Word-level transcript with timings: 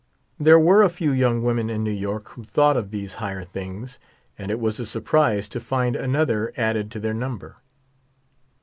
There 0.39 0.59
were 0.59 0.81
a 0.81 0.89
few 0.89 1.11
young 1.11 1.43
women 1.43 1.69
in 1.69 1.83
New 1.83 1.91
York 1.91 2.29
who 2.29 2.43
thought 2.43 2.75
of 2.75 2.87
tliese 2.89 3.13
higher 3.21 3.43
things, 3.43 3.99
and 4.35 4.49
it 4.49 4.59
was 4.59 4.79
a 4.79 4.85
surprise 4.87 5.47
to 5.49 5.59
find 5.59 5.95
another 5.95 6.51
added 6.57 6.89
to 6.93 6.99
their 6.99 7.13
number. 7.13 7.57